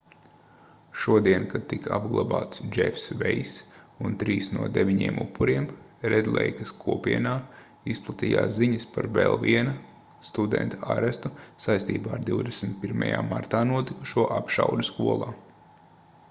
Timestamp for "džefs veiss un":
2.77-4.15